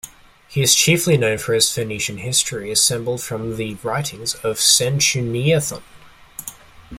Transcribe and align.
He 0.47 0.63
is 0.63 0.73
chiefly 0.73 1.15
known 1.15 1.37
for 1.37 1.53
his 1.53 1.71
Phoenician 1.71 2.17
history 2.17 2.71
assembled 2.71 3.21
from 3.21 3.57
the 3.57 3.75
writings 3.83 4.33
of 4.33 4.57
"Sanchuniathon". 4.57 5.83